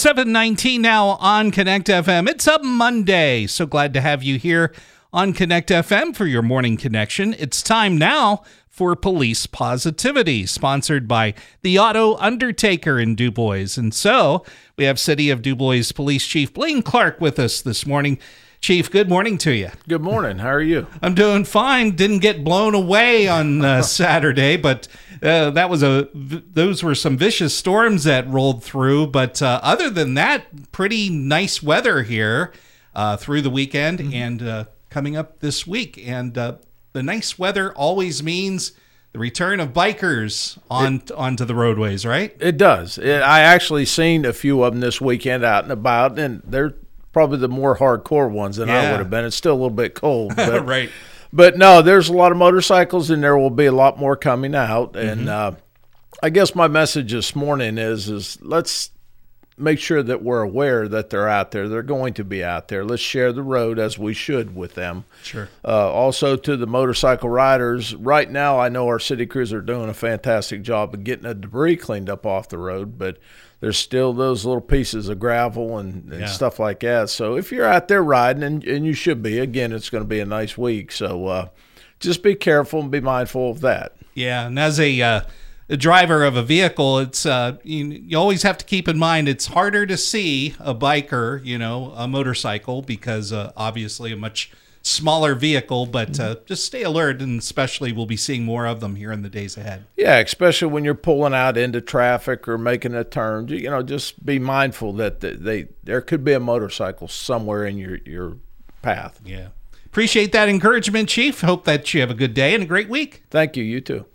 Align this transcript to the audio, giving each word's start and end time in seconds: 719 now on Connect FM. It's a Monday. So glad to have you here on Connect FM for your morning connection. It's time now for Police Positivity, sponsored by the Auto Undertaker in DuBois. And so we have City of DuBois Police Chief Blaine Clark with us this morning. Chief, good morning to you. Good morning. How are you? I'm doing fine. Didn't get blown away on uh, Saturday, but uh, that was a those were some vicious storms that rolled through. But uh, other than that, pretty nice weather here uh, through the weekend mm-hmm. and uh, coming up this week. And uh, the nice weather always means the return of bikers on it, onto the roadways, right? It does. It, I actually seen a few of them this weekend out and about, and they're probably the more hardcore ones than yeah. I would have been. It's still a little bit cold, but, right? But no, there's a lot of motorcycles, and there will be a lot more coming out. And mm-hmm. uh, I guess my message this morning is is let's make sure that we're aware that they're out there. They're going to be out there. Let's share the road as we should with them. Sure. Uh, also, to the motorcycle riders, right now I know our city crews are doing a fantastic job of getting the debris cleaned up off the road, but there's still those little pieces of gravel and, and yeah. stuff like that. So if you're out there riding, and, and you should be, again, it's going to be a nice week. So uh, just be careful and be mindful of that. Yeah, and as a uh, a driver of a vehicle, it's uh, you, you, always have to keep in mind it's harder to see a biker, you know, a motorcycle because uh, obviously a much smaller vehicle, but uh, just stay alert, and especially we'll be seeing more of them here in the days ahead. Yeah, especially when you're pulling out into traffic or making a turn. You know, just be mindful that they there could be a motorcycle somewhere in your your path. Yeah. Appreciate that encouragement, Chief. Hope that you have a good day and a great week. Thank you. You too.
719 0.00 0.80
now 0.80 1.08
on 1.20 1.50
Connect 1.50 1.86
FM. 1.88 2.26
It's 2.26 2.46
a 2.46 2.58
Monday. 2.62 3.46
So 3.46 3.66
glad 3.66 3.92
to 3.92 4.00
have 4.00 4.22
you 4.22 4.38
here 4.38 4.72
on 5.12 5.34
Connect 5.34 5.68
FM 5.68 6.16
for 6.16 6.24
your 6.24 6.40
morning 6.40 6.78
connection. 6.78 7.34
It's 7.38 7.62
time 7.62 7.98
now 7.98 8.42
for 8.66 8.96
Police 8.96 9.44
Positivity, 9.44 10.46
sponsored 10.46 11.06
by 11.06 11.34
the 11.60 11.78
Auto 11.78 12.16
Undertaker 12.16 12.98
in 12.98 13.14
DuBois. 13.14 13.76
And 13.76 13.92
so 13.92 14.42
we 14.78 14.84
have 14.84 14.98
City 14.98 15.28
of 15.28 15.42
DuBois 15.42 15.92
Police 15.94 16.26
Chief 16.26 16.54
Blaine 16.54 16.80
Clark 16.80 17.20
with 17.20 17.38
us 17.38 17.60
this 17.60 17.84
morning. 17.84 18.18
Chief, 18.62 18.90
good 18.90 19.10
morning 19.10 19.36
to 19.38 19.52
you. 19.52 19.68
Good 19.86 20.00
morning. 20.00 20.38
How 20.38 20.48
are 20.48 20.62
you? 20.62 20.86
I'm 21.02 21.14
doing 21.14 21.44
fine. 21.44 21.90
Didn't 21.90 22.20
get 22.20 22.42
blown 22.42 22.74
away 22.74 23.28
on 23.28 23.62
uh, 23.62 23.82
Saturday, 24.00 24.56
but 24.56 24.88
uh, 25.22 25.50
that 25.50 25.68
was 25.68 25.82
a 25.82 26.08
those 26.14 26.82
were 26.82 26.94
some 26.94 27.16
vicious 27.16 27.54
storms 27.54 28.04
that 28.04 28.26
rolled 28.28 28.64
through. 28.64 29.08
But 29.08 29.42
uh, 29.42 29.60
other 29.62 29.90
than 29.90 30.14
that, 30.14 30.72
pretty 30.72 31.10
nice 31.10 31.62
weather 31.62 32.02
here 32.02 32.52
uh, 32.94 33.16
through 33.16 33.42
the 33.42 33.50
weekend 33.50 33.98
mm-hmm. 33.98 34.14
and 34.14 34.42
uh, 34.42 34.64
coming 34.88 35.16
up 35.16 35.40
this 35.40 35.66
week. 35.66 36.02
And 36.06 36.36
uh, 36.36 36.56
the 36.92 37.02
nice 37.02 37.38
weather 37.38 37.72
always 37.74 38.22
means 38.22 38.72
the 39.12 39.18
return 39.18 39.60
of 39.60 39.72
bikers 39.72 40.58
on 40.70 40.96
it, 40.96 41.10
onto 41.12 41.44
the 41.44 41.54
roadways, 41.54 42.06
right? 42.06 42.36
It 42.40 42.56
does. 42.56 42.96
It, 42.96 43.22
I 43.22 43.40
actually 43.40 43.84
seen 43.84 44.24
a 44.24 44.32
few 44.32 44.62
of 44.62 44.72
them 44.72 44.80
this 44.80 45.00
weekend 45.00 45.44
out 45.44 45.64
and 45.64 45.72
about, 45.72 46.18
and 46.18 46.42
they're 46.44 46.74
probably 47.12 47.38
the 47.38 47.48
more 47.48 47.76
hardcore 47.76 48.30
ones 48.30 48.56
than 48.56 48.68
yeah. 48.68 48.80
I 48.80 48.90
would 48.90 49.00
have 49.00 49.10
been. 49.10 49.24
It's 49.24 49.36
still 49.36 49.52
a 49.52 49.54
little 49.54 49.70
bit 49.70 49.94
cold, 49.94 50.34
but, 50.36 50.64
right? 50.64 50.90
But 51.32 51.56
no, 51.56 51.82
there's 51.82 52.08
a 52.08 52.12
lot 52.12 52.32
of 52.32 52.38
motorcycles, 52.38 53.10
and 53.10 53.22
there 53.22 53.36
will 53.38 53.50
be 53.50 53.66
a 53.66 53.72
lot 53.72 53.98
more 53.98 54.16
coming 54.16 54.54
out. 54.54 54.96
And 54.96 55.22
mm-hmm. 55.22 55.56
uh, 55.56 55.60
I 56.22 56.30
guess 56.30 56.54
my 56.54 56.68
message 56.68 57.12
this 57.12 57.36
morning 57.36 57.78
is 57.78 58.08
is 58.08 58.38
let's 58.42 58.90
make 59.60 59.78
sure 59.78 60.02
that 60.02 60.22
we're 60.22 60.42
aware 60.42 60.88
that 60.88 61.10
they're 61.10 61.28
out 61.28 61.50
there. 61.50 61.68
They're 61.68 61.82
going 61.82 62.14
to 62.14 62.24
be 62.24 62.42
out 62.42 62.68
there. 62.68 62.84
Let's 62.84 63.02
share 63.02 63.32
the 63.32 63.42
road 63.42 63.78
as 63.78 63.98
we 63.98 64.14
should 64.14 64.56
with 64.56 64.74
them. 64.74 65.04
Sure. 65.22 65.48
Uh, 65.64 65.90
also, 65.92 66.36
to 66.36 66.56
the 66.56 66.66
motorcycle 66.66 67.28
riders, 67.28 67.94
right 67.94 68.30
now 68.30 68.58
I 68.58 68.68
know 68.68 68.86
our 68.86 68.98
city 68.98 69.26
crews 69.26 69.52
are 69.52 69.60
doing 69.60 69.88
a 69.88 69.94
fantastic 69.94 70.62
job 70.62 70.94
of 70.94 71.04
getting 71.04 71.24
the 71.24 71.34
debris 71.34 71.76
cleaned 71.76 72.10
up 72.10 72.26
off 72.26 72.48
the 72.48 72.58
road, 72.58 72.98
but 72.98 73.18
there's 73.60 73.78
still 73.78 74.12
those 74.12 74.44
little 74.44 74.62
pieces 74.62 75.08
of 75.08 75.18
gravel 75.18 75.78
and, 75.78 76.10
and 76.10 76.22
yeah. 76.22 76.26
stuff 76.26 76.58
like 76.58 76.80
that. 76.80 77.10
So 77.10 77.36
if 77.36 77.52
you're 77.52 77.66
out 77.66 77.88
there 77.88 78.02
riding, 78.02 78.42
and, 78.42 78.64
and 78.64 78.86
you 78.86 78.94
should 78.94 79.22
be, 79.22 79.38
again, 79.38 79.72
it's 79.72 79.90
going 79.90 80.04
to 80.04 80.08
be 80.08 80.20
a 80.20 80.26
nice 80.26 80.56
week. 80.56 80.90
So 80.90 81.26
uh, 81.26 81.48
just 81.98 82.22
be 82.22 82.34
careful 82.34 82.80
and 82.80 82.90
be 82.90 83.00
mindful 83.00 83.50
of 83.50 83.60
that. 83.60 83.96
Yeah, 84.14 84.46
and 84.46 84.58
as 84.58 84.80
a 84.80 85.00
uh, 85.00 85.20
a 85.70 85.76
driver 85.76 86.24
of 86.24 86.36
a 86.36 86.42
vehicle, 86.42 86.98
it's 86.98 87.24
uh, 87.24 87.56
you, 87.62 87.86
you, 87.86 88.18
always 88.18 88.42
have 88.42 88.58
to 88.58 88.64
keep 88.64 88.88
in 88.88 88.98
mind 88.98 89.28
it's 89.28 89.46
harder 89.46 89.86
to 89.86 89.96
see 89.96 90.54
a 90.58 90.74
biker, 90.74 91.42
you 91.44 91.56
know, 91.56 91.92
a 91.96 92.08
motorcycle 92.08 92.82
because 92.82 93.32
uh, 93.32 93.52
obviously 93.56 94.12
a 94.12 94.16
much 94.16 94.50
smaller 94.82 95.34
vehicle, 95.34 95.86
but 95.86 96.18
uh, 96.18 96.36
just 96.44 96.64
stay 96.64 96.82
alert, 96.82 97.22
and 97.22 97.38
especially 97.38 97.92
we'll 97.92 98.06
be 98.06 98.16
seeing 98.16 98.44
more 98.44 98.66
of 98.66 98.80
them 98.80 98.96
here 98.96 99.12
in 99.12 99.22
the 99.22 99.28
days 99.28 99.56
ahead. 99.56 99.86
Yeah, 99.96 100.18
especially 100.18 100.68
when 100.68 100.84
you're 100.84 100.94
pulling 100.94 101.34
out 101.34 101.56
into 101.56 101.80
traffic 101.80 102.48
or 102.48 102.58
making 102.58 102.94
a 102.94 103.04
turn. 103.04 103.48
You 103.48 103.70
know, 103.70 103.82
just 103.82 104.26
be 104.26 104.38
mindful 104.38 104.92
that 104.94 105.20
they 105.20 105.68
there 105.84 106.00
could 106.00 106.24
be 106.24 106.32
a 106.32 106.40
motorcycle 106.40 107.06
somewhere 107.06 107.64
in 107.64 107.78
your 107.78 107.98
your 108.04 108.38
path. 108.82 109.20
Yeah. 109.24 109.48
Appreciate 109.86 110.32
that 110.32 110.48
encouragement, 110.48 111.08
Chief. 111.08 111.40
Hope 111.40 111.64
that 111.64 111.92
you 111.92 112.00
have 112.00 112.10
a 112.10 112.14
good 112.14 112.34
day 112.34 112.54
and 112.54 112.62
a 112.62 112.66
great 112.66 112.88
week. 112.88 113.24
Thank 113.30 113.56
you. 113.56 113.64
You 113.64 113.80
too. 113.80 114.06